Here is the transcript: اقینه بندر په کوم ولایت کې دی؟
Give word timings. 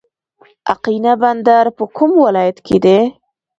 اقینه 0.73 1.13
بندر 1.21 1.65
په 1.77 1.83
کوم 1.95 2.11
ولایت 2.25 2.57
کې 2.65 2.77
دی؟ 2.83 2.99